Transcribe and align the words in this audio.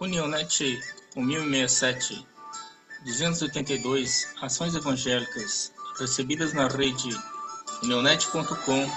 Unionet 0.00 0.80
1067 1.16 2.24
282 3.04 4.32
Ações 4.40 4.76
Evangélicas 4.76 5.72
recebidas 5.98 6.52
na 6.52 6.68
rede 6.68 7.08
unionet.com 7.82 8.88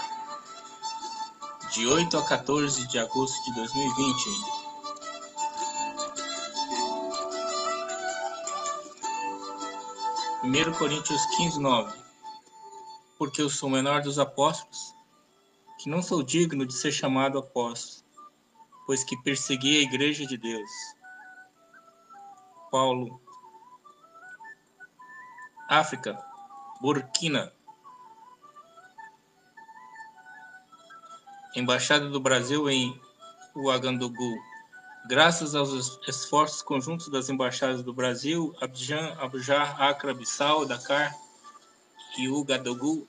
de 1.73 1.87
8 1.87 2.17
a 2.19 2.23
14 2.23 2.87
de 2.87 2.99
agosto 2.99 3.43
de 3.45 3.55
2020. 3.55 4.29
Primeiro 10.41 10.71
Coríntios 10.77 11.25
15, 11.35 11.59
9 11.59 11.99
Porque 13.17 13.41
eu 13.41 13.49
sou 13.49 13.69
o 13.69 13.71
menor 13.71 14.03
dos 14.03 14.19
apóstolos, 14.19 14.93
que 15.79 15.89
não 15.89 16.03
sou 16.03 16.21
digno 16.21 16.63
de 16.63 16.73
ser 16.75 16.91
chamado 16.91 17.39
apóstolo, 17.39 18.05
pois 18.91 19.05
que 19.05 19.15
persegui 19.15 19.77
a 19.77 19.83
igreja 19.83 20.25
de 20.25 20.35
Deus. 20.35 20.69
Paulo. 22.69 23.21
África, 25.69 26.21
Burkina. 26.81 27.53
Embaixada 31.55 32.09
do 32.09 32.19
Brasil 32.19 32.69
em 32.69 32.99
Ouagadougou. 33.55 34.37
Graças 35.07 35.55
aos 35.55 35.97
esforços 36.05 36.61
conjuntos 36.61 37.07
das 37.07 37.29
embaixadas 37.29 37.81
do 37.81 37.93
Brasil, 37.93 38.53
Abidjan, 38.59 39.15
Abujar, 39.21 39.81
Accra, 39.81 40.13
Bissau, 40.13 40.65
Dakar 40.65 41.15
e 42.17 42.27
Ouagadougou 42.27 43.07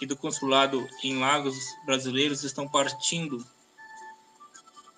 e 0.00 0.06
do 0.06 0.16
consulado 0.16 0.88
em 1.02 1.18
Lagos 1.18 1.56
brasileiros 1.84 2.44
estão 2.44 2.68
partindo 2.68 3.44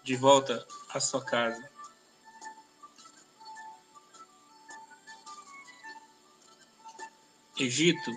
de 0.04 0.14
volta 0.16 0.64
à 0.90 1.00
sua 1.00 1.24
casa. 1.24 1.66
Egito, 7.58 8.12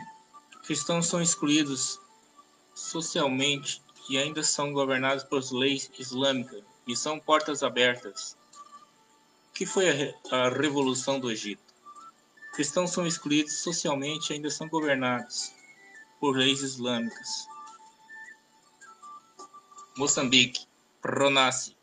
cristãos 0.65 1.07
são 1.07 1.21
excluídos 1.21 1.99
socialmente 2.75 3.81
e 4.09 4.17
ainda 4.17 4.43
são 4.43 4.73
governados 4.73 5.23
por 5.23 5.41
leis 5.53 5.89
islâmicas 5.97 6.61
e 6.85 6.95
são 6.95 7.19
portas 7.19 7.63
abertas. 7.63 8.37
O 9.49 9.53
que 9.53 9.65
foi 9.65 9.89
a, 9.89 9.93
re 9.93 10.15
a 10.31 10.49
revolução 10.49 11.19
do 11.19 11.31
Egito? 11.31 11.63
Cristãos 12.53 12.91
são 12.91 13.07
excluídos 13.07 13.59
socialmente 13.59 14.31
e 14.31 14.35
ainda 14.35 14.49
são 14.49 14.67
governados 14.67 15.53
por 16.19 16.35
leis 16.35 16.61
islâmicas. 16.61 17.47
Moçambique, 19.95 20.67
Pronace. 21.01 21.76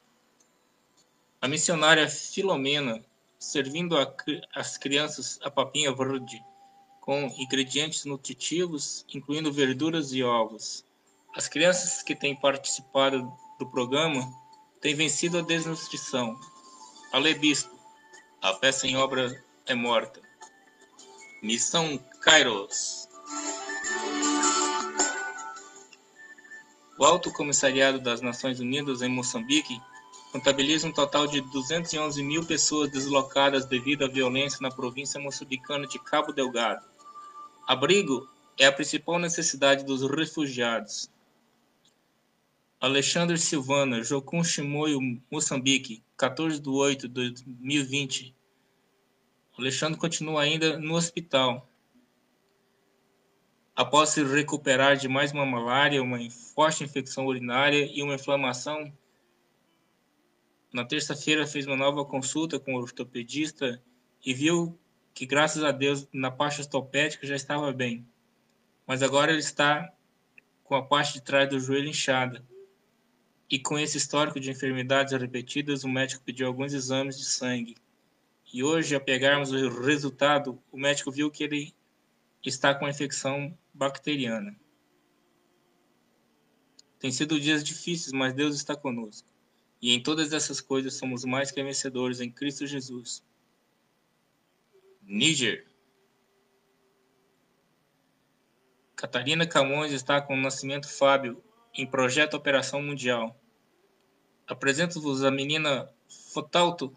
A 1.45 1.47
missionária 1.47 2.09
Filomena, 2.09 3.05
servindo 3.39 3.99
a, 3.99 4.11
as 4.55 4.79
crianças 4.79 5.39
a 5.43 5.51
papinha 5.51 5.93
verde 5.93 6.43
com 7.03 7.27
ingredientes 7.37 8.07
nutritivos, 8.07 9.05
incluindo 9.13 9.53
verduras 9.53 10.11
e 10.15 10.23
ovos. 10.23 10.87
As 11.37 11.47
crianças 11.47 12.03
que 12.03 12.17
têm 12.17 12.35
participado 12.35 13.31
do 13.59 13.67
programa 13.67 14.27
têm 14.81 14.95
vencido 14.95 15.37
a 15.37 15.43
desnutrição. 15.43 16.35
Alebispo, 17.13 17.79
a 18.41 18.55
peça 18.55 18.87
em 18.87 18.97
obra 18.97 19.45
é 19.67 19.75
morta. 19.75 20.23
Missão 21.43 21.99
Kairos. 22.23 23.07
O 26.99 27.05
Alto 27.05 27.31
Comissariado 27.35 28.01
das 28.01 28.23
Nações 28.23 28.61
Unidas 28.61 29.03
em 29.03 29.11
Moçambique 29.11 29.79
contabiliza 30.35 30.89
um 30.89 30.93
total 30.93 31.29
de 31.29 31.41
211 31.41 32.21
mil 32.21 32.45
pessoas 32.45 32.91
deslocadas 32.91 33.67
devido 33.67 34.05
à 34.05 34.09
violência 34.09 34.59
na 34.61 34.69
província 34.69 35.21
moçambicana 35.21 35.87
de 35.87 35.97
Cabo 35.97 36.33
Delgado. 36.33 36.85
Abrigo 37.69 38.29
é 38.59 38.67
a 38.67 38.73
principal 38.73 39.21
necessidade 39.21 39.85
dos 39.85 40.03
refugiados. 40.03 41.09
Alexandre 42.81 43.39
Silvana, 43.39 44.03
Jocum 44.03 44.43
Chimoio, 44.43 44.99
Moçambique, 45.31 46.03
14 46.17 46.59
de 46.59 46.69
8 46.69 47.09
de 47.09 47.31
2020. 47.31 48.35
Alexandre 49.57 49.97
continua 49.97 50.43
ainda 50.43 50.81
no 50.81 50.97
hospital. 50.97 51.71
Após 53.77 54.09
se 54.09 54.25
recuperar 54.25 54.97
de 54.97 55.07
mais 55.07 55.31
uma 55.31 55.47
malária, 55.47 56.03
uma 56.03 56.19
forte 56.57 56.83
infecção 56.83 57.25
urinária 57.25 57.89
e 57.95 58.03
uma 58.03 58.15
inflamação, 58.15 58.93
na 60.75 60.85
terça-feira 60.85 61.47
fez 61.47 61.69
uma 61.69 61.77
nova 61.77 62.05
consulta 62.05 62.59
com 62.59 62.75
o 62.75 62.81
ortopedista 62.81 63.81
e 64.27 64.35
viu 64.35 64.77
que, 65.15 65.25
graças 65.25 65.63
a 65.63 65.71
Deus, 65.71 66.09
na 66.13 66.33
parte 66.33 66.61
ortopédica 66.61 67.25
já 67.25 67.37
estava 67.37 67.73
bem. 67.73 68.05
Mas 68.85 69.01
agora 69.01 69.31
ele 69.31 69.41
está 69.41 69.95
com 70.65 70.75
a 70.75 70.83
parte 70.83 71.13
de 71.13 71.21
trás 71.21 71.49
do 71.49 71.61
joelho 71.61 71.89
inchada 71.89 72.45
e 73.49 73.57
com 73.57 73.79
esse 73.79 73.99
histórico 73.99 74.41
de 74.41 74.51
enfermidades 74.51 75.13
repetidas, 75.13 75.85
o 75.85 75.89
médico 75.89 76.25
pediu 76.25 76.49
alguns 76.49 76.73
exames 76.73 77.17
de 77.17 77.25
sangue. 77.25 77.77
E 78.53 78.65
hoje, 78.65 78.97
a 78.97 79.01
pegarmos 79.01 79.53
o 79.53 79.81
resultado, 79.81 80.61
o 80.73 80.77
médico 80.77 81.13
viu 81.13 81.31
que 81.31 81.45
ele 81.45 81.73
está 82.45 82.75
com 82.75 82.89
infecção 82.89 83.57
bacteriana. 83.73 84.57
Tem 86.99 87.13
sido 87.13 87.39
dias 87.39 87.63
difíceis, 87.63 88.13
mas 88.13 88.35
Deus 88.35 88.57
está 88.57 88.75
conosco. 88.75 89.34
E 89.85 89.93
em 89.93 90.03
todas 90.03 90.33
essas 90.33 90.63
coisas 90.63 90.95
somos 90.95 91.27
mais 91.27 91.51
que 91.51 91.63
vencedores 91.63 92.19
em 92.19 92.31
Cristo 92.31 92.67
Jesus. 92.67 93.23
Níger. 95.03 95.67
Catarina 98.97 99.47
Camões 99.47 99.93
está 99.93 100.23
com 100.23 100.33
o 100.33 100.41
Nascimento 100.41 100.89
Fábio 100.89 101.45
em 101.75 101.87
projeto 101.87 102.33
Operação 102.33 102.81
Mundial. 102.81 103.39
Apresento-vos 104.47 105.23
a 105.23 105.31
menina 105.31 105.93
Fotalto 106.33 106.97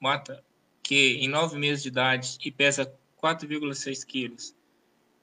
Mata, 0.00 0.42
que 0.82 1.18
em 1.18 1.28
nove 1.28 1.58
meses 1.58 1.82
de 1.82 1.90
idade 1.90 2.38
e 2.42 2.50
pesa 2.50 2.90
4,6 3.22 4.06
quilos. 4.06 4.56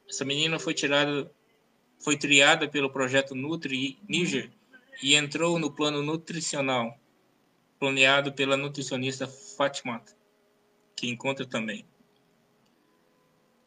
Essa 0.07 0.23
menina 0.23 0.59
foi 0.59 0.75
tirada, 0.75 1.31
foi 1.97 2.15
triada 2.15 2.67
pelo 2.67 2.91
projeto 2.91 3.33
Nutri 3.33 3.97
Niger 4.07 4.51
e 5.01 5.15
entrou 5.15 5.57
no 5.59 5.71
plano 5.71 6.01
nutricional, 6.01 6.99
planeado 7.79 8.33
pela 8.33 8.57
nutricionista 8.57 9.27
Fátima, 9.27 10.03
que 10.95 11.09
encontra 11.09 11.45
também. 11.45 11.85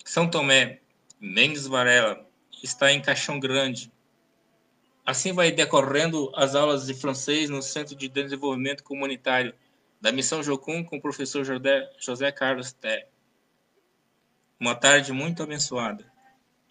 São 0.04 0.28
Tomé, 0.28 0.80
Mendes 1.20 1.66
Varela, 1.66 2.28
está 2.62 2.92
em 2.92 3.00
Caixão 3.00 3.40
Grande, 3.40 3.90
Assim 5.04 5.32
vai 5.32 5.50
decorrendo 5.50 6.30
as 6.34 6.54
aulas 6.54 6.86
de 6.86 6.94
francês 6.94 7.50
no 7.50 7.60
Centro 7.60 7.96
de 7.96 8.08
Desenvolvimento 8.08 8.84
Comunitário 8.84 9.52
da 10.00 10.12
Missão 10.12 10.42
Jocum 10.44 10.84
com 10.84 10.96
o 10.96 11.00
professor 11.00 11.44
José 11.98 12.30
Carlos 12.30 12.72
Té. 12.72 13.08
Uma 14.60 14.76
tarde 14.76 15.12
muito 15.12 15.42
abençoada. 15.42 16.10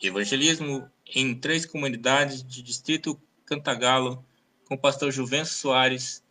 Evangelismo 0.01 0.89
em 1.13 1.35
três 1.35 1.65
comunidades 1.65 2.41
de 2.41 2.63
Distrito 2.63 3.21
Cantagalo 3.45 4.25
com 4.71 4.75
o 4.75 4.77
pastor 4.77 5.11
Juvencio 5.11 5.53
Soares, 5.53 6.23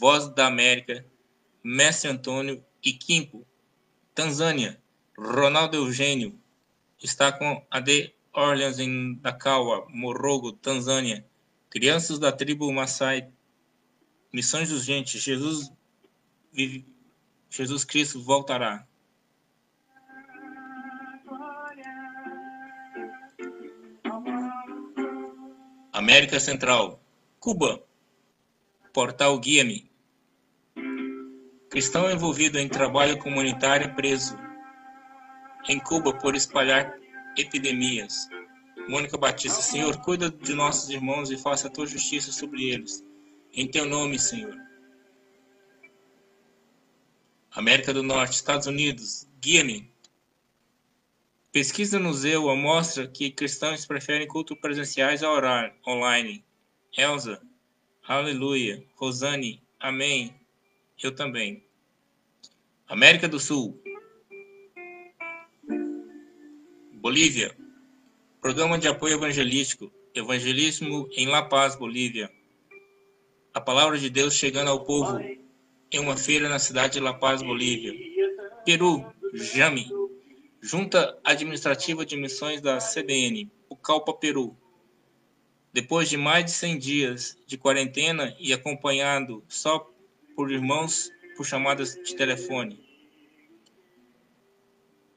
Voz 0.00 0.26
da 0.28 0.46
América, 0.46 1.04
Mestre 1.62 2.08
Antônio 2.08 2.64
e 2.82 2.90
Quimpo. 2.90 3.46
Tanzânia, 4.14 4.80
Ronaldo 5.14 5.76
Eugênio 5.76 6.40
está 7.02 7.30
com 7.30 7.62
a 7.70 7.80
de 7.80 8.10
Orleans 8.32 8.78
em 8.78 9.16
Dakawa, 9.16 9.86
Morogo, 9.90 10.52
Tanzânia 10.52 11.22
Crianças 11.68 12.18
da 12.18 12.32
tribo 12.32 12.72
Maasai, 12.72 13.30
missões 14.32 14.72
urgentes, 14.72 15.22
Jesus 15.22 15.70
Jesus 17.50 17.84
Cristo 17.84 18.22
voltará. 18.22 18.88
América 25.92 26.40
Central, 26.40 27.01
Cuba, 27.42 27.82
Portal 28.92 29.36
Guia-me. 29.36 29.90
Cristão 31.68 32.08
envolvido 32.08 32.56
em 32.56 32.68
trabalho 32.68 33.18
comunitário 33.18 33.92
preso 33.96 34.38
em 35.68 35.80
Cuba 35.80 36.16
por 36.16 36.36
espalhar 36.36 36.96
epidemias. 37.36 38.28
Mônica 38.88 39.18
Batista, 39.18 39.60
Senhor, 39.60 40.00
cuida 40.02 40.30
de 40.30 40.54
nossos 40.54 40.88
irmãos 40.88 41.32
e 41.32 41.36
faça 41.36 41.66
a 41.66 41.70
tua 41.70 41.84
justiça 41.84 42.30
sobre 42.30 42.70
eles. 42.70 43.04
Em 43.52 43.68
teu 43.68 43.86
nome, 43.86 44.20
Senhor. 44.20 44.56
América 47.50 47.92
do 47.92 48.04
Norte, 48.04 48.36
Estados 48.36 48.68
Unidos, 48.68 49.28
guia-me. 49.40 49.92
Pesquisa 51.50 51.98
no 51.98 52.14
Zeu 52.14 52.54
mostra 52.54 53.08
que 53.08 53.32
cristãos 53.32 53.84
preferem 53.84 54.28
culto 54.28 54.54
presenciais 54.54 55.24
a 55.24 55.28
orar 55.32 55.74
online. 55.84 56.44
Elza, 56.96 57.40
aleluia. 58.06 58.84
Rosane, 58.96 59.62
amém. 59.80 60.34
Eu 61.02 61.14
também. 61.14 61.64
América 62.86 63.26
do 63.26 63.40
Sul. 63.40 63.82
Bolívia. 66.92 67.56
Programa 68.42 68.78
de 68.78 68.88
apoio 68.88 69.14
evangelístico. 69.14 69.90
Evangelismo 70.14 71.08
em 71.12 71.26
La 71.26 71.42
Paz, 71.42 71.74
Bolívia. 71.74 72.30
A 73.54 73.60
palavra 73.60 73.96
de 73.98 74.10
Deus 74.10 74.34
chegando 74.34 74.68
ao 74.68 74.84
povo 74.84 75.18
em 75.18 75.98
uma 75.98 76.16
feira 76.16 76.46
na 76.46 76.58
cidade 76.58 76.94
de 76.94 77.00
La 77.00 77.14
Paz, 77.14 77.40
Bolívia. 77.40 77.94
Peru, 78.66 79.10
Jame. 79.32 79.88
Junta 80.60 81.18
Administrativa 81.24 82.04
de 82.04 82.16
Missões 82.16 82.60
da 82.60 82.78
CBN, 82.78 83.50
o 83.68 83.74
Calpa 83.74 84.12
Peru. 84.12 84.56
Depois 85.72 86.08
de 86.08 86.16
mais 86.16 86.44
de 86.44 86.50
100 86.50 86.78
dias 86.78 87.38
de 87.46 87.56
quarentena 87.56 88.36
e 88.38 88.52
acompanhado 88.52 89.42
só 89.48 89.90
por 90.36 90.50
irmãos 90.50 91.10
por 91.36 91.46
chamadas 91.46 91.94
de 91.94 92.14
telefone. 92.14 92.78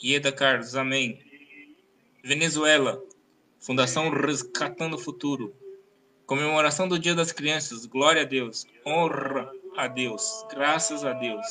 Ieda 0.02 0.32
Carlos, 0.32 0.76
amém. 0.76 1.20
Venezuela, 2.24 3.04
Fundação 3.60 4.10
Resgatando 4.10 4.96
o 4.96 5.00
Futuro. 5.00 5.56
Comemoração 6.26 6.88
do 6.88 6.98
Dia 6.98 7.14
das 7.14 7.32
Crianças, 7.32 7.86
glória 7.86 8.22
a 8.22 8.26
Deus, 8.26 8.66
honra 8.86 9.52
a 9.78 9.88
Deus, 9.88 10.46
graças 10.50 11.04
a 11.04 11.14
Deus, 11.14 11.46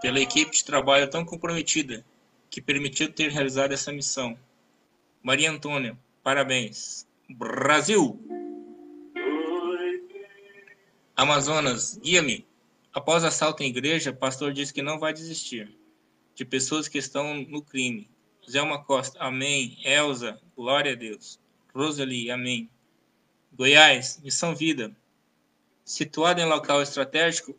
pela 0.00 0.20
equipe 0.20 0.50
de 0.50 0.64
trabalho 0.64 1.08
tão 1.08 1.24
comprometida 1.24 2.04
que 2.50 2.60
permitiu 2.60 3.10
ter 3.12 3.30
realizado 3.30 3.72
essa 3.72 3.92
missão. 3.92 4.36
Maria 5.22 5.50
Antônia, 5.50 5.96
parabéns. 6.22 7.06
Brasil! 7.34 8.20
Amazonas, 11.16 11.98
guia-me. 11.98 12.46
Após 12.92 13.24
assalto 13.24 13.62
em 13.62 13.68
igreja, 13.68 14.12
pastor 14.12 14.52
diz 14.52 14.70
que 14.70 14.82
não 14.82 14.98
vai 14.98 15.12
desistir 15.12 15.74
de 16.34 16.44
pessoas 16.44 16.88
que 16.88 16.98
estão 16.98 17.34
no 17.34 17.62
crime. 17.62 18.10
Zelma 18.50 18.82
Costa, 18.82 19.18
amém. 19.18 19.78
Elza, 19.84 20.40
glória 20.56 20.92
a 20.92 20.96
Deus. 20.96 21.40
Rosalie, 21.74 22.30
amém. 22.30 22.68
Goiás, 23.52 24.20
Missão 24.22 24.54
Vida. 24.54 24.94
Situado 25.84 26.40
em 26.40 26.44
local 26.44 26.82
estratégico 26.82 27.58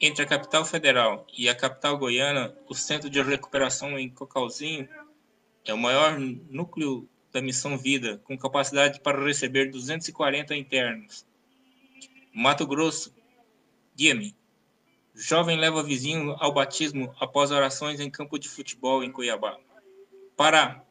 entre 0.00 0.22
a 0.22 0.26
capital 0.26 0.64
federal 0.64 1.26
e 1.36 1.48
a 1.48 1.54
capital 1.54 1.98
goiana, 1.98 2.56
o 2.68 2.74
Centro 2.74 3.10
de 3.10 3.20
Recuperação 3.22 3.98
em 3.98 4.08
Cocalzinho 4.08 4.88
é 5.64 5.74
o 5.74 5.78
maior 5.78 6.18
núcleo 6.18 7.08
da 7.32 7.40
Missão 7.40 7.78
Vida, 7.78 8.18
com 8.24 8.36
capacidade 8.36 9.00
para 9.00 9.24
receber 9.24 9.70
240 9.70 10.54
internos. 10.56 11.26
Mato 12.32 12.66
Grosso, 12.66 13.14
guia-me. 13.96 14.34
Jovem 15.14 15.58
leva 15.58 15.82
vizinho 15.82 16.36
ao 16.38 16.52
batismo 16.52 17.14
após 17.18 17.50
orações 17.50 18.00
em 18.00 18.10
campo 18.10 18.38
de 18.38 18.48
futebol 18.48 19.02
em 19.02 19.10
Cuiabá. 19.10 19.58
Pará, 20.36 20.82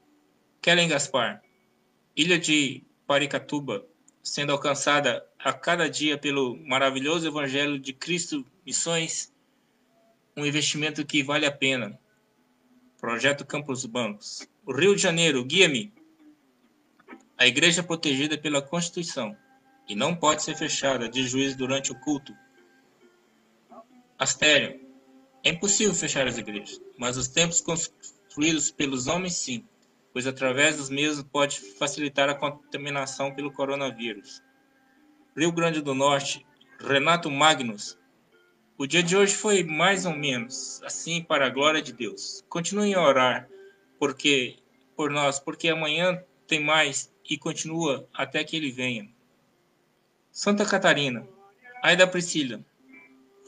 Kellen 0.62 0.88
Gaspar. 0.88 1.42
Ilha 2.16 2.38
de 2.38 2.84
Paricatuba, 3.08 3.86
sendo 4.22 4.52
alcançada 4.52 5.26
a 5.40 5.54
cada 5.54 5.90
dia 5.90 6.18
pelo 6.18 6.58
maravilhoso 6.58 7.28
Evangelho 7.28 7.80
de 7.80 7.94
Cristo 7.94 8.46
Missões, 8.66 9.34
um 10.36 10.46
investimento 10.46 11.06
que 11.06 11.24
vale 11.24 11.46
a 11.46 11.52
pena. 11.52 12.00
Projeto 13.00 13.46
Campos 13.46 13.86
Bancos. 13.86 14.48
Rio 14.68 14.96
de 14.96 15.02
Janeiro, 15.02 15.44
guia-me. 15.44 15.94
A 17.40 17.48
igreja 17.48 17.80
é 17.80 17.84
protegida 17.84 18.38
pela 18.38 18.62
Constituição 18.62 19.34
e 19.88 19.96
não 19.96 20.14
pode 20.14 20.44
ser 20.44 20.58
fechada 20.58 21.08
de 21.08 21.26
juízo 21.26 21.58
durante 21.58 21.90
o 21.90 21.96
culto. 21.96 22.36
Astério. 24.18 24.82
É 25.42 25.52
impossível 25.52 25.96
fechar 25.96 26.28
as 26.28 26.38
igrejas, 26.38 26.82
mas 26.98 27.16
os 27.16 27.30
templos 27.30 27.62
construídos 27.62 28.70
pelos 28.72 29.08
homens 29.08 29.36
sim, 29.36 29.66
pois 30.12 30.28
através 30.28 30.76
dos 30.76 30.90
mesmos 30.90 31.26
pode 31.32 31.62
facilitar 31.62 32.28
a 32.28 32.36
contaminação 32.36 33.34
pelo 33.34 33.54
coronavírus. 33.54 34.44
Rio 35.34 35.54
Grande 35.54 35.82
do 35.82 35.96
Norte, 35.96 36.46
Renato 36.78 37.32
Magnus. 37.32 37.98
O 38.78 38.86
dia 38.86 39.02
de 39.02 39.16
hoje 39.16 39.34
foi 39.34 39.64
mais 39.64 40.06
ou 40.06 40.14
menos 40.14 40.82
assim 40.84 41.24
para 41.24 41.46
a 41.46 41.50
glória 41.50 41.82
de 41.82 41.94
Deus. 41.94 42.44
Continuem 42.50 42.96
a 42.96 43.02
orar 43.02 43.48
porque 43.98 44.58
por 44.94 45.10
nós, 45.10 45.40
porque 45.40 45.70
amanhã 45.70 46.22
tem 46.46 46.62
mais 46.62 47.10
e 47.30 47.38
continua 47.38 48.08
até 48.14 48.44
que 48.44 48.56
ele 48.56 48.72
venha. 48.72 49.08
Santa 50.32 50.66
Catarina, 50.66 51.28
Aida 51.84 52.08
Priscila, 52.08 52.64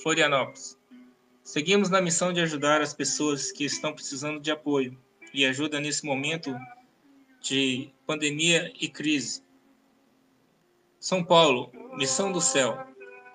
Florianópolis. 0.02 0.78
Seguimos 1.44 1.90
na 1.90 2.02
missão 2.02 2.32
de 2.32 2.42
ajudar 2.42 2.82
as 2.82 2.94
pessoas 2.94 3.52
que 3.52 3.66
estão 3.66 3.94
precisando 3.94 4.40
de 4.40 4.52
apoio 4.52 4.98
e 5.34 5.46
ajuda 5.46 5.80
nesse 5.80 6.06
momento 6.06 6.56
de 7.42 7.90
pandemia 8.06 8.72
e 8.80 8.88
crise. 8.88 9.44
São 11.00 11.24
Paulo, 11.24 11.72
missão 11.98 12.32
do 12.32 12.40
céu. 12.40 12.78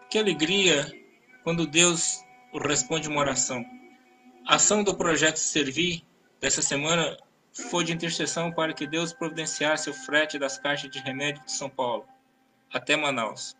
Que 0.08 0.18
alegria 0.18 0.86
quando 1.42 1.66
Deus 1.66 2.20
responde 2.54 3.08
uma 3.08 3.20
oração. 3.20 3.64
A 4.46 4.54
ação 4.54 4.84
do 4.84 4.94
projeto 4.96 5.38
Servir 5.38 6.04
dessa 6.40 6.62
semana 6.62 7.16
foi 7.56 7.84
de 7.84 7.92
intercessão 7.92 8.52
para 8.52 8.72
que 8.72 8.86
Deus 8.86 9.12
providenciasse 9.12 9.88
o 9.88 9.94
frete 9.94 10.38
das 10.38 10.58
caixas 10.58 10.90
de 10.90 10.98
remédio 10.98 11.44
de 11.44 11.52
São 11.52 11.70
Paulo 11.70 12.06
até 12.72 12.96
Manaus. 12.96 13.56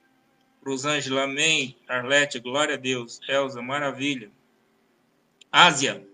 Rosângela, 0.65 1.23
amém. 1.23 1.77
Arlete, 1.89 2.39
glória 2.39 2.75
a 2.75 2.79
Deus. 2.79 3.21
Elza, 3.29 3.63
maravilha. 3.63 4.31
Ásia. 5.51 6.07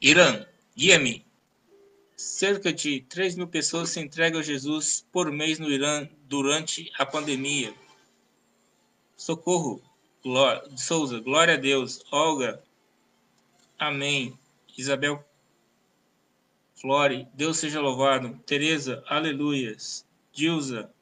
Irã, 0.00 0.46
guia-me. 0.76 1.24
Cerca 2.16 2.72
de 2.72 3.00
3 3.00 3.36
mil 3.36 3.48
pessoas 3.48 3.90
se 3.90 4.00
entregam 4.00 4.40
a 4.40 4.42
Jesus 4.42 5.04
por 5.10 5.32
mês 5.32 5.58
no 5.58 5.70
Irã 5.70 6.08
durante 6.28 6.92
a 6.98 7.04
pandemia. 7.04 7.74
Socorro, 9.16 9.82
Glória, 10.24 10.62
Souza, 10.74 11.20
glória 11.20 11.52
a 11.52 11.56
Deus. 11.58 12.02
Olga, 12.10 12.62
amém. 13.78 14.32
Isabel 14.76 15.24
Flore, 16.74 17.28
Deus 17.34 17.58
seja 17.58 17.80
louvado. 17.80 18.38
Teresa, 18.46 19.02
aleluias. 19.06 20.06
Dilza, 20.32 20.92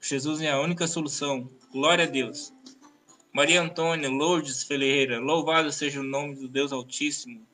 Jesus 0.00 0.42
é 0.42 0.50
a 0.50 0.60
única 0.60 0.86
solução. 0.86 1.50
Glória 1.72 2.04
a 2.04 2.08
Deus. 2.08 2.52
Maria 3.32 3.62
Antônia, 3.62 4.08
Lourdes 4.08 4.62
Ferreira, 4.62 5.18
louvado 5.18 5.72
seja 5.72 6.00
o 6.00 6.04
nome 6.04 6.36
do 6.36 6.46
Deus 6.46 6.72
Altíssimo. 6.72 7.44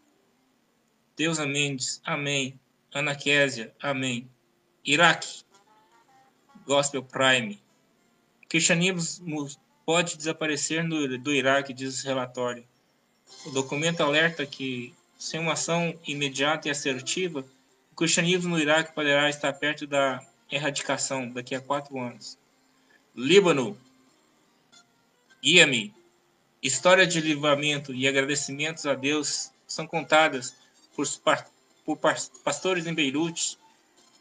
Deus 1.16 1.38
Mendes, 1.38 2.02
amém. 2.04 2.58
Ana 2.92 3.14
Késia, 3.14 3.72
amém. 3.80 4.28
Iraque, 4.84 5.44
Gospel 6.66 7.04
Prime. 7.04 7.62
Cristianismo 8.48 9.48
pode 9.86 10.16
desaparecer 10.16 10.82
no, 10.82 11.16
do 11.18 11.32
Iraque, 11.32 11.72
diz 11.72 12.02
o 12.02 12.06
relatório. 12.06 12.66
O 13.46 13.50
documento 13.50 14.02
alerta 14.02 14.44
que 14.44 14.92
sem 15.20 15.38
uma 15.38 15.52
ação 15.52 15.94
imediata 16.08 16.66
e 16.66 16.70
assertiva, 16.70 17.44
o 17.92 17.94
cristianismo 17.94 18.48
no 18.48 18.58
Iraque 18.58 18.94
poderá 18.94 19.28
estar 19.28 19.52
perto 19.52 19.86
da 19.86 20.26
erradicação 20.50 21.28
daqui 21.28 21.54
a 21.54 21.60
quatro 21.60 22.00
anos. 22.00 22.38
Líbano, 23.14 23.78
guia-me. 25.42 25.94
História 26.62 27.06
de 27.06 27.20
livramento 27.20 27.92
e 27.92 28.08
agradecimentos 28.08 28.86
a 28.86 28.94
Deus 28.94 29.50
são 29.66 29.86
contadas 29.86 30.54
por, 30.96 31.06
por 31.84 31.98
pastores 32.42 32.86
em 32.86 32.94
Beirute. 32.94 33.58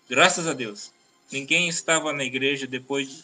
Graças 0.09 0.47
a 0.47 0.53
Deus. 0.53 0.91
Ninguém 1.31 1.69
estava 1.69 2.11
na 2.11 2.25
igreja 2.25 2.67
depois 2.67 3.23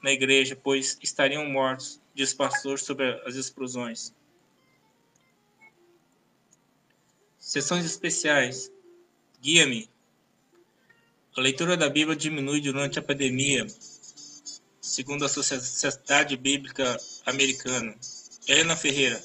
na 0.00 0.12
igreja, 0.12 0.54
pois 0.54 0.96
estariam 1.02 1.44
mortos, 1.46 1.98
diz 2.14 2.32
pastor 2.32 2.78
sobre 2.78 3.20
as 3.26 3.34
explosões. 3.34 4.14
Sessões 7.46 7.84
especiais. 7.84 8.72
Guia-me. 9.40 9.88
A 11.36 11.40
leitura 11.40 11.76
da 11.76 11.88
Bíblia 11.88 12.16
diminui 12.16 12.60
durante 12.60 12.98
a 12.98 13.02
pandemia, 13.02 13.64
segundo 14.80 15.24
a 15.24 15.28
Sociedade 15.28 16.36
Bíblica 16.36 16.96
Americana. 17.24 17.94
Helena 18.48 18.74
Ferreira. 18.74 19.22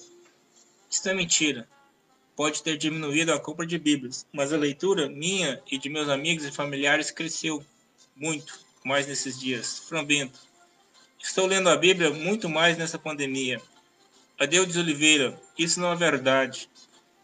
Isso 0.87 1.09
é 1.09 1.15
mentira. 1.15 1.67
Pode 2.35 2.61
ter 2.61 2.77
diminuído 2.77 3.33
a 3.33 3.39
compra 3.39 3.65
de 3.65 3.79
Bíblias, 3.79 4.23
mas 4.31 4.53
a 4.53 4.57
leitura 4.57 5.09
minha 5.09 5.59
e 5.71 5.79
de 5.79 5.89
meus 5.89 6.07
amigos 6.07 6.45
e 6.45 6.51
familiares 6.51 7.09
cresceu 7.09 7.65
muito 8.15 8.59
mais 8.85 9.07
nesses 9.07 9.39
dias. 9.39 9.79
Frambento. 9.79 10.39
Estou 11.19 11.47
lendo 11.47 11.69
a 11.69 11.75
Bíblia 11.75 12.11
muito 12.11 12.47
mais 12.47 12.77
nessa 12.77 12.99
pandemia. 12.99 13.59
Adeus 14.37 14.75
Oliveira, 14.75 15.41
isso 15.57 15.79
não 15.79 15.91
é 15.91 15.95
verdade. 15.95 16.69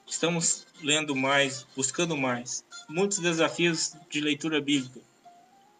Estamos 0.07 0.65
lendo 0.81 1.13
mais, 1.13 1.67
buscando 1.75 2.15
mais. 2.15 2.63
Muitos 2.87 3.19
desafios 3.19 3.93
de 4.09 4.21
leitura 4.21 4.61
bíblica. 4.61 5.01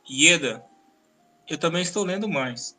Ieda, 0.09 0.63
eu 1.49 1.57
também 1.57 1.81
estou 1.81 2.03
lendo 2.03 2.27
mais. 2.27 2.77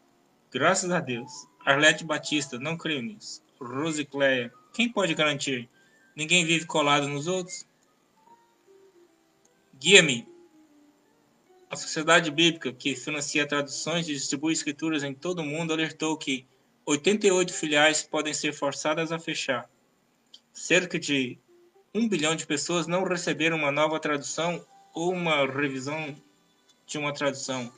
Graças 0.52 0.90
a 0.90 1.00
Deus. 1.00 1.48
Arlete 1.64 2.04
Batista, 2.04 2.58
não 2.58 2.76
creio 2.76 3.02
nisso. 3.02 3.42
Rosicléia. 3.58 4.52
Quem 4.74 4.92
pode 4.92 5.14
garantir? 5.14 5.68
Ninguém 6.14 6.44
vive 6.44 6.66
colado 6.66 7.08
nos 7.08 7.26
outros? 7.26 7.66
Guia-me. 9.74 10.28
A 11.70 11.76
Sociedade 11.76 12.30
Bíblica, 12.30 12.72
que 12.72 12.94
financia 12.94 13.48
traduções 13.48 14.06
e 14.06 14.12
distribui 14.12 14.52
escrituras 14.52 15.02
em 15.02 15.14
todo 15.14 15.40
o 15.40 15.44
mundo, 15.44 15.72
alertou 15.72 16.16
que 16.16 16.46
88 16.84 17.52
filiais 17.54 18.02
podem 18.02 18.34
ser 18.34 18.52
forçadas 18.52 19.12
a 19.12 19.18
fechar. 19.18 19.68
Cerca 20.58 20.98
de 20.98 21.38
um 21.94 22.08
bilhão 22.08 22.34
de 22.34 22.44
pessoas 22.44 22.88
não 22.88 23.04
receberam 23.04 23.56
uma 23.56 23.70
nova 23.70 24.00
tradução 24.00 24.60
ou 24.92 25.12
uma 25.12 25.46
revisão 25.46 26.16
de 26.84 26.98
uma 26.98 27.14
tradução, 27.14 27.72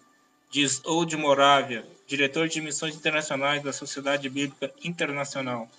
diz 0.51 0.81
Old 0.87 1.15
Moravia, 1.15 1.87
diretor 2.07 2.49
de 2.49 2.59
missões 2.63 2.97
internacionais 2.97 3.63
da 3.63 3.71
Sociedade 3.71 4.31
Bíblica 4.31 4.73
Internacional. 4.83 5.71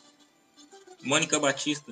Mônica 1.01 1.39
Batista, 1.39 1.91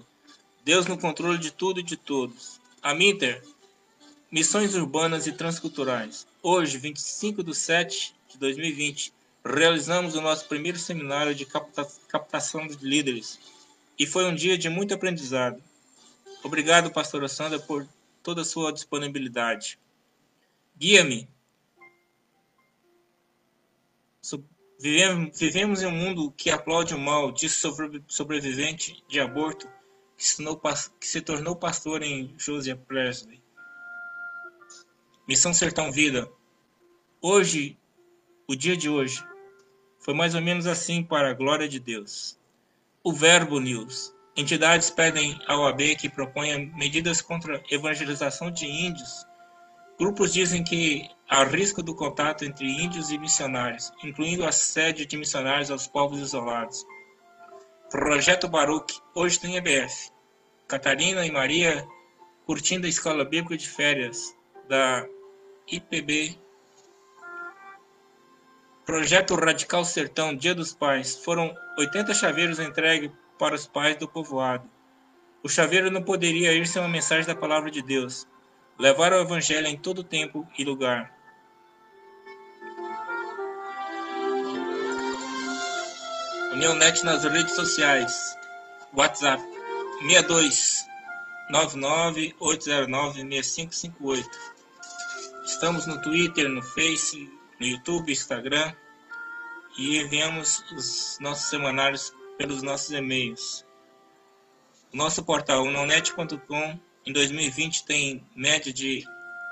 Deus 0.64 0.86
no 0.86 0.96
controle 0.96 1.40
de 1.40 1.50
tudo 1.50 1.80
e 1.80 1.84
de 1.84 1.98
todos. 1.98 2.62
A 2.80 2.94
Minter, 2.94 3.44
Missões 4.32 4.76
Urbanas 4.76 5.26
e 5.26 5.32
Transculturais. 5.32 6.28
Hoje, 6.42 6.78
25 6.78 7.44
de 7.44 7.56
7 7.56 8.14
de 8.30 8.38
2020, 8.38 9.12
realizamos 9.44 10.14
o 10.14 10.22
nosso 10.22 10.48
primeiro 10.48 10.78
seminário 10.78 11.34
de 11.34 11.48
captação 12.08 12.68
de 12.68 12.78
líderes 12.86 13.59
e 14.00 14.08
foi 14.08 14.24
um 14.26 14.34
dia 14.34 14.58
de 14.58 14.70
muito 14.70 14.94
aprendizado. 14.94 15.62
Obrigado, 16.42 16.90
pastora 16.90 17.28
Sandra, 17.28 17.60
por 17.60 17.86
toda 18.24 18.42
a 18.42 18.46
sua 18.46 18.72
disponibilidade. 18.72 19.78
Guia-me. 20.78 21.28
Vivemos 24.80 25.82
em 25.82 25.88
um 25.88 25.92
mundo 25.92 26.32
que 26.32 26.50
aplaude 26.50 26.96
o 26.96 26.98
mal, 26.98 27.34
disse 27.34 27.68
sobrevivente 28.08 29.04
de 29.10 29.20
aborto 29.20 29.70
que 30.16 31.06
se 31.06 31.20
tornou 31.20 31.54
pastor 31.54 32.02
em 32.02 32.34
Joseph 32.38 32.80
Presley. 32.88 33.44
Missão 35.28 35.54
Sertão 35.54 35.92
Vida. 35.92 36.32
Hoje, 37.22 37.78
o 38.48 38.56
dia 38.56 38.78
de 38.78 38.90
hoje, 38.90 39.22
foi 40.00 40.14
mais 40.14 40.34
ou 40.34 40.42
menos 40.42 40.66
assim 40.66 41.04
para 41.04 41.30
a 41.30 41.34
glória 41.34 41.68
de 41.68 41.80
Deus. 41.80 42.39
O 43.02 43.14
Verbo 43.14 43.62
News. 43.62 44.14
Entidades 44.36 44.90
pedem 44.90 45.40
ao 45.48 45.66
AB 45.66 45.96
que 45.96 46.10
proponha 46.10 46.60
medidas 46.76 47.22
contra 47.22 47.64
evangelização 47.72 48.52
de 48.52 48.66
índios. 48.66 49.26
Grupos 49.98 50.34
dizem 50.34 50.66
que 50.66 51.10
há 51.30 51.46
risco 51.46 51.82
do 51.82 51.96
contato 51.96 52.44
entre 52.44 52.68
índios 52.68 53.10
e 53.10 53.18
missionários, 53.18 53.90
incluindo 54.04 54.46
assédio 54.46 55.06
de 55.06 55.16
missionários 55.16 55.72
aos 55.72 55.88
povos 55.88 56.20
isolados. 56.20 56.86
Projeto 57.90 58.50
Baruch, 58.50 59.02
hoje 59.16 59.40
tem 59.40 59.56
EBF. 59.56 60.12
Catarina 60.68 61.26
e 61.26 61.32
Maria 61.32 61.88
curtindo 62.46 62.86
a 62.86 62.90
escola 62.90 63.24
bíblica 63.24 63.56
de 63.56 63.70
férias 63.70 64.36
da 64.68 65.08
IPB. 65.72 66.38
Projeto 68.90 69.36
Radical 69.36 69.86
Sertão, 69.86 70.36
Dia 70.36 70.56
dos 70.56 70.74
Pais. 70.74 71.16
Foram 71.24 71.56
80 71.78 72.12
chaveiros 72.12 72.58
entregues 72.58 73.12
para 73.38 73.54
os 73.54 73.68
pais 73.68 73.96
do 73.98 74.08
povoado. 74.08 74.68
O 75.44 75.48
chaveiro 75.48 75.92
não 75.92 76.02
poderia 76.02 76.54
ir 76.54 76.66
sem 76.66 76.82
uma 76.82 76.90
mensagem 76.90 77.28
da 77.28 77.36
palavra 77.36 77.70
de 77.70 77.84
Deus. 77.84 78.28
Levar 78.80 79.14
o 79.14 79.22
evangelho 79.22 79.68
em 79.68 79.78
todo 79.78 80.04
tempo 80.04 80.48
e 80.58 80.64
lugar. 80.66 81.14
União 86.54 86.74
Net 86.74 87.06
nas 87.06 87.24
redes 87.24 87.54
sociais. 87.54 88.36
WhatsApp 88.96 89.44
62 90.02 90.88
99 91.52 92.36
809 92.40 93.44
6558. 93.44 94.28
Estamos 95.46 95.86
no 95.86 96.02
Twitter, 96.02 96.50
no 96.50 96.64
Face, 96.64 97.39
no 97.60 97.66
YouTube, 97.66 98.12
Instagram 98.12 98.74
e 99.78 99.98
enviamos 100.00 100.64
os 100.72 101.18
nossos 101.20 101.50
semanários 101.50 102.14
pelos 102.38 102.62
nossos 102.62 102.92
e-mails. 102.92 103.66
Nosso 104.92 105.24
portal 105.24 105.64
unonet.com 105.64 106.80
em 107.06 107.14
2020 107.14 107.86
tem 107.86 108.26
média 108.36 108.74
de 108.74 109.06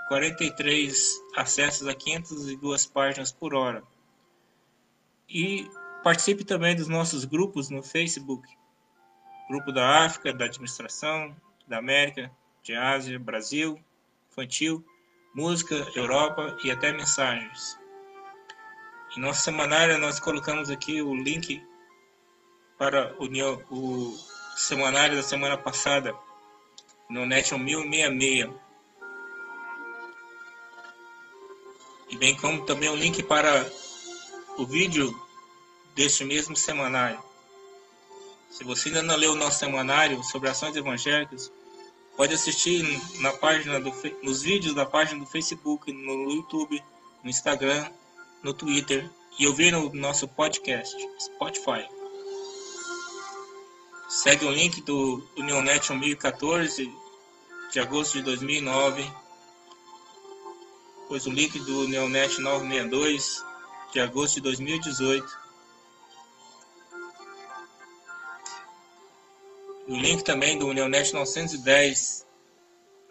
43 0.07 1.21
acessos 1.35 1.87
a 1.87 1.93
502 1.93 2.85
páginas 2.85 3.31
por 3.31 3.53
hora. 3.53 3.83
E 5.29 5.69
participe 6.03 6.43
também 6.43 6.75
dos 6.75 6.87
nossos 6.87 7.25
grupos 7.25 7.69
no 7.69 7.83
Facebook. 7.83 8.47
Grupo 9.49 9.71
da 9.71 10.05
África, 10.05 10.33
da 10.33 10.45
Administração, 10.45 11.35
da 11.67 11.77
América, 11.77 12.31
de 12.63 12.73
Ásia, 12.75 13.19
Brasil, 13.19 13.79
Infantil, 14.31 14.85
Música, 15.35 15.75
Europa 15.95 16.57
e 16.63 16.71
até 16.71 16.91
mensagens. 16.91 17.77
Em 19.15 19.19
nossa 19.19 19.41
semanária 19.41 19.97
nós 19.97 20.19
colocamos 20.19 20.69
aqui 20.69 21.01
o 21.01 21.15
link 21.15 21.63
para 22.77 23.15
o, 23.19 23.27
o 23.71 24.17
semanário 24.55 25.15
da 25.15 25.23
semana 25.23 25.57
passada 25.57 26.15
no 27.09 27.25
Net 27.25 27.53
1066. 27.53 28.49
E 32.09 32.17
bem 32.17 32.35
como 32.37 32.65
também 32.65 32.89
o 32.89 32.95
link 32.95 33.21
para 33.23 33.69
o 34.57 34.65
vídeo 34.65 35.13
deste 35.95 36.23
mesmo 36.23 36.55
semanário. 36.55 37.21
Se 38.49 38.63
você 38.63 38.89
ainda 38.89 39.03
não 39.03 39.15
leu 39.15 39.33
o 39.33 39.35
nosso 39.35 39.59
semanário 39.59 40.23
sobre 40.23 40.49
ações 40.49 40.75
evangélicas, 40.75 41.51
pode 42.15 42.33
assistir 42.33 42.83
na 43.19 43.33
página 43.33 43.79
do, 43.79 43.93
nos 44.23 44.41
vídeos 44.41 44.73
da 44.73 44.85
página 44.85 45.19
do 45.19 45.25
Facebook, 45.25 45.91
no 45.91 46.31
YouTube, 46.31 46.81
no 47.23 47.29
Instagram, 47.29 47.89
no 48.47 48.53
Twitter 48.53 49.09
e 49.37 49.45
ouvir 49.45 49.73
no 49.73 49.93
nosso 49.93 50.25
podcast, 50.25 50.95
Spotify. 51.19 51.85
Segue 54.07 54.45
o 54.45 54.51
link 54.51 54.81
do 54.83 55.21
Unionet 55.37 55.91
1014 55.91 56.89
de 57.73 57.79
agosto 57.81 58.13
de 58.13 58.23
2009. 58.23 59.11
Pois 61.09 61.27
o 61.27 61.29
link 61.29 61.59
do 61.59 61.89
Neonet 61.89 62.39
962 62.39 63.43
de 63.91 63.99
agosto 63.99 64.35
de 64.35 64.41
2018. 64.41 65.39
O 69.89 69.95
link 69.97 70.23
também 70.23 70.57
do 70.57 70.71
Neonet 70.71 71.13
910 71.13 72.25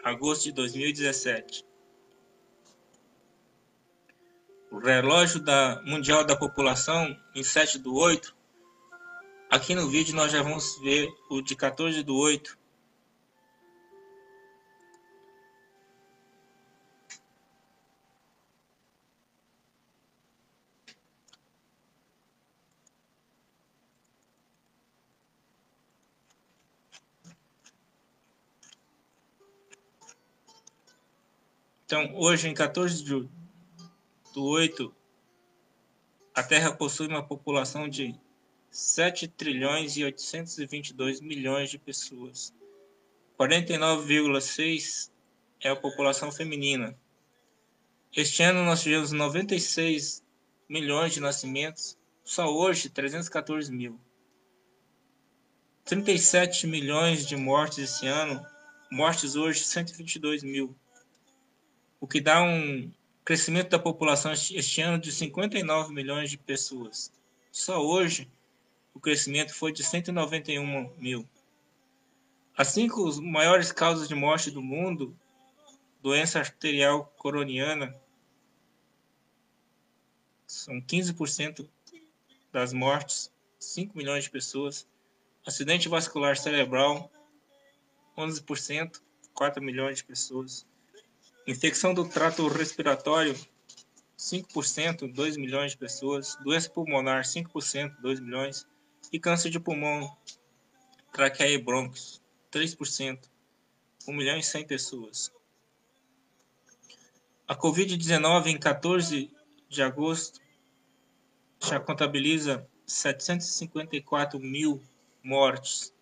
agosto 0.03 0.45
de 0.45 0.51
2017. 0.53 1.66
O 4.71 4.79
relógio 4.79 5.39
da 5.39 5.81
mundial 5.85 6.23
da 6.23 6.35
população 6.35 7.15
em 7.33 7.43
7 7.43 7.79
do 7.79 7.95
8 7.95 8.37
Aqui 9.49 9.73
no 9.73 9.89
vídeo 9.89 10.13
nós 10.13 10.29
já 10.29 10.43
vamos 10.43 10.77
ver 10.81 11.09
o 11.29 11.41
de 11.41 11.55
14 11.55 12.03
do 12.03 12.17
8. 12.17 12.57
Então, 31.85 32.13
hoje, 32.15 32.49
em 32.49 32.53
14 32.53 33.01
do, 33.05 33.29
do 34.37 34.45
8, 34.45 34.93
a 36.35 36.43
Terra 36.43 36.71
possui 36.71 37.07
uma 37.07 37.23
população 37.23 37.89
de 37.89 38.13
7 38.69 39.27
trilhões 39.29 39.97
e 39.97 40.03
822 40.03 41.21
milhões 41.21 41.71
de 41.71 41.79
pessoas. 41.79 42.53
49,6 43.39 45.09
é 45.59 45.69
a 45.69 45.75
população 45.75 46.31
feminina. 46.31 46.95
Este 48.15 48.43
ano 48.43 48.63
nós 48.63 48.83
tivemos 48.83 49.11
96 49.11 50.23
milhões 50.69 51.15
de 51.15 51.19
nascimentos, 51.19 51.97
só 52.23 52.45
hoje 52.45 52.91
314 52.91 53.71
mil. 53.71 53.99
37 55.83 56.67
milhões 56.67 57.25
de 57.25 57.35
mortes 57.35 57.79
esse 57.79 58.05
ano, 58.05 58.45
mortes 58.91 59.35
hoje 59.35 59.63
122 59.63 60.43
mil, 60.43 60.75
o 61.99 62.05
que 62.05 62.21
dá 62.21 62.43
um 62.43 62.91
crescimento 63.27 63.71
da 63.71 63.77
população 63.77 64.31
este 64.31 64.79
ano 64.79 64.97
de 64.97 65.11
59 65.11 65.93
milhões 65.93 66.29
de 66.29 66.37
pessoas. 66.37 67.11
Só 67.51 67.85
hoje 67.85 68.31
o 68.93 69.01
crescimento 69.01 69.53
foi 69.53 69.73
de 69.73 69.83
191 69.83 70.93
mil. 70.97 71.27
As 72.55 72.69
cinco 72.69 73.21
maiores 73.21 73.69
causas 73.69 74.07
de 74.07 74.15
morte 74.15 74.49
do 74.49 74.61
mundo, 74.61 75.13
doença 76.01 76.39
arterial 76.39 77.13
coroniana, 77.17 77.93
são 80.45 80.79
15% 80.79 81.67
das 82.53 82.71
mortes, 82.71 83.29
5 83.59 83.97
milhões 83.97 84.23
de 84.23 84.29
pessoas. 84.29 84.87
Acidente 85.45 85.89
vascular 85.89 86.37
cerebral, 86.37 87.11
11%, 88.17 89.01
4 89.33 89.61
milhões 89.61 89.97
de 89.97 90.05
pessoas. 90.05 90.65
Infecção 91.47 91.93
do 91.93 92.05
trato 92.05 92.45
respiratório, 92.49 93.33
5%, 94.17 95.09
2 95.13 95.37
milhões 95.37 95.71
de 95.71 95.77
pessoas. 95.77 96.35
Doença 96.43 96.69
pulmonar, 96.69 97.23
5%, 97.23 97.95
2 98.01 98.19
milhões. 98.19 98.67
E 99.13 99.17
câncer 99.17 99.49
de 99.49 99.57
pulmão, 99.57 100.13
traqueia 101.13 101.53
e 101.53 101.57
brônquios, 101.57 102.21
3%, 102.51 103.29
1 104.05 104.13
milhão 104.13 104.37
e 104.37 104.43
100 104.43 104.67
pessoas. 104.67 105.31
A 107.47 107.55
Covid-19, 107.55 108.47
em 108.47 108.59
14 108.59 109.31
de 109.69 109.81
agosto, 109.81 110.41
já 111.63 111.79
contabiliza 111.79 112.67
754 112.85 114.37
mil 114.37 114.83
mortes. 115.23 115.93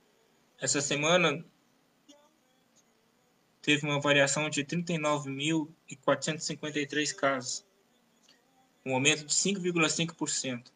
Essa 0.59 0.81
semana 0.81 1.45
teve 3.65 3.83
uma 3.83 3.99
variação 3.99 4.47
de 4.47 4.63
39.453 4.63 7.15
casos, 7.15 7.65
um 8.85 8.93
aumento 8.93 9.25
de 9.25 9.33
5,5%. 9.33 10.71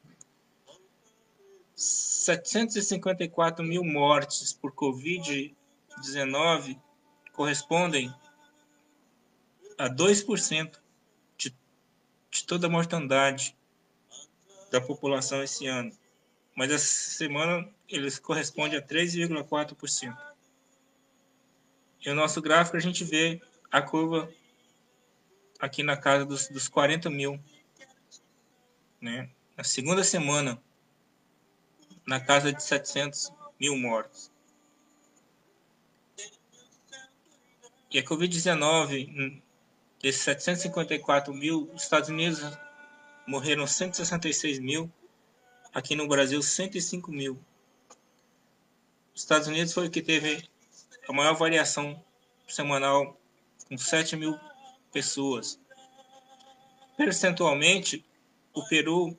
754 1.76 3.64
mil 3.64 3.84
mortes 3.84 4.52
por 4.52 4.72
Covid-19 4.72 6.82
correspondem 7.32 8.12
a 9.78 9.88
2% 9.88 10.80
de, 11.38 11.56
de 12.32 12.44
toda 12.44 12.66
a 12.66 12.72
mortandade 12.72 13.56
da 14.72 14.82
população 14.82 15.44
esse 15.44 15.68
ano. 15.68 15.96
Mas 16.56 16.72
essa 16.72 16.88
semana 16.88 17.70
eles 17.88 18.18
correspondem 18.18 18.80
a 18.80 18.82
3,4%. 18.82 20.29
E 22.06 22.10
o 22.10 22.16
nosso 22.16 22.42
gráfico 22.42 22.78
a 22.78 22.80
gente 22.80 23.04
vê 23.04 23.42
a 23.72 23.82
curva 23.82 24.32
aqui 25.60 25.84
na 25.84 25.98
casa 25.98 26.26
dos, 26.26 26.48
dos 26.48 26.68
40 26.68 27.10
mil. 27.10 27.40
Né? 29.02 29.30
Na 29.56 29.64
segunda 29.64 30.04
semana, 30.04 30.62
na 32.06 32.20
casa 32.20 32.54
de 32.54 32.64
700 32.64 33.32
mil 33.60 33.78
mortos. 33.78 34.32
E 37.92 38.00
a 38.00 38.04
Covid-19 38.04 39.42
Desses 40.02 40.22
754 40.22 41.34
mil, 41.34 41.70
os 41.74 41.84
Estados 41.84 42.08
Unidos 42.08 42.40
morreram 43.28 43.68
166 43.68 44.58
mil, 44.60 44.90
aqui 45.74 45.94
no 45.94 46.08
Brasil 46.08 46.42
105 46.42 47.12
mil. 47.12 47.38
Os 49.14 49.22
Estados 49.22 49.50
Unidos 49.50 49.74
foi 49.74 49.88
o 49.88 49.92
que 49.92 50.02
teve 50.02 50.48
a 51.10 51.12
maior 51.14 51.34
variação 51.34 52.00
semanal, 52.48 53.20
com 53.68 53.76
7 53.76 54.16
mil 54.16 54.40
pessoas. 54.94 55.60
Percentualmente, 56.96 58.06
o 58.54 58.64
Peru 58.68 59.18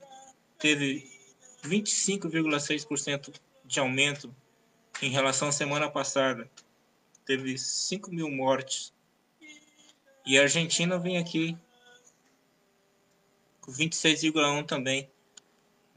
teve 0.56 1.10
25,6% 1.64 3.34
de 3.64 3.80
aumento 3.80 4.32
em 5.02 5.10
relação 5.10 5.48
à 5.48 5.52
semana 5.52 5.90
passada. 5.90 6.48
Teve 7.26 7.58
5 7.58 8.12
mil 8.12 8.30
mortes 8.30 8.92
e 10.24 10.38
a 10.38 10.42
Argentina 10.42 10.96
vem 10.96 11.18
aqui 11.18 11.58
com 13.60 13.72
26,1 13.72 14.64
também. 14.64 15.10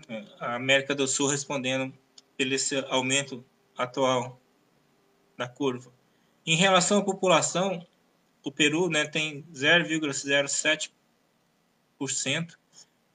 É, 0.09 0.25
a 0.39 0.55
América 0.55 0.95
do 0.95 1.07
Sul 1.07 1.27
respondendo 1.27 1.93
pelo 2.35 2.55
esse 2.55 2.77
aumento 2.89 3.45
atual 3.77 4.41
da 5.43 5.47
curva. 5.49 5.91
Em 6.45 6.55
relação 6.55 6.99
à 6.99 7.03
população, 7.03 7.85
o 8.43 8.51
Peru 8.51 8.89
né, 8.89 9.05
tem 9.05 9.43
0,07%, 9.53 10.89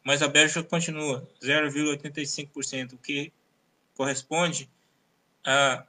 mas 0.04 0.22
a 0.22 0.28
Bélgica 0.28 0.62
continua 0.62 1.26
0,85%, 1.42 2.92
o 2.92 2.98
que 2.98 3.32
corresponde 3.94 4.70
a 5.44 5.84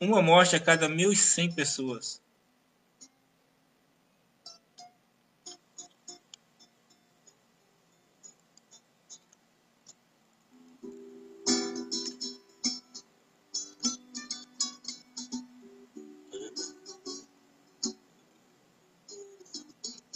uma 0.00 0.20
morte 0.22 0.54
a 0.54 0.60
cada 0.60 0.88
1.100 0.88 1.54
pessoas. 1.54 2.22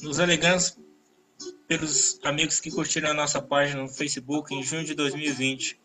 Nos 0.03 0.19
alegramos 0.19 0.79
pelos 1.69 2.19
amigos 2.25 2.59
que 2.59 2.71
curtiram 2.71 3.11
a 3.11 3.15
nossa 3.15 3.41
página 3.43 3.83
no 3.83 3.89
Facebook 3.89 4.55
em 4.55 4.63
junho 4.63 4.85
de 4.85 4.95
2020. 4.95 5.79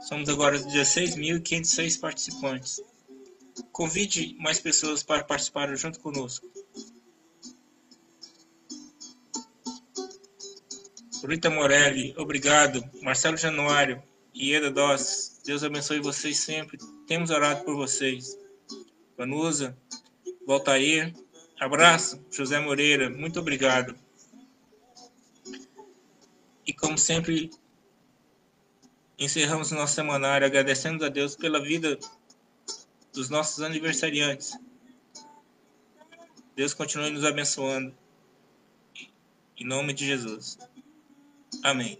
Somos 0.00 0.28
agora 0.28 0.58
16.506 0.58 2.00
participantes. 2.00 2.82
Convide 3.70 4.34
mais 4.40 4.58
pessoas 4.58 5.02
para 5.02 5.24
participar 5.24 5.74
junto 5.76 6.00
conosco. 6.00 6.50
Rita 11.26 11.50
Morelli, 11.50 12.14
obrigado. 12.16 12.82
Marcelo 13.02 13.36
Januário, 13.36 14.02
Ieda 14.34 14.70
Doss, 14.70 15.40
Deus 15.44 15.62
abençoe 15.62 16.00
vocês 16.00 16.38
sempre. 16.38 16.78
Temos 17.06 17.28
orado 17.30 17.62
por 17.64 17.74
vocês. 17.76 18.38
Vanusa, 19.16 19.76
Voltair, 20.46 21.12
Abraço, 21.60 22.24
José 22.30 22.60
Moreira, 22.60 23.10
muito 23.10 23.40
obrigado. 23.40 23.94
E 26.64 26.72
como 26.72 26.96
sempre, 26.96 27.50
encerramos 29.18 29.72
nosso 29.72 29.94
semanário 29.94 30.46
agradecendo 30.46 31.04
a 31.04 31.08
Deus 31.08 31.34
pela 31.34 31.60
vida 31.60 31.98
dos 33.12 33.28
nossos 33.28 33.62
aniversariantes. 33.62 34.56
Deus 36.54 36.74
continue 36.74 37.10
nos 37.10 37.24
abençoando. 37.24 37.92
Em 39.56 39.64
nome 39.64 39.92
de 39.92 40.06
Jesus. 40.06 40.58
Amém. 41.64 41.98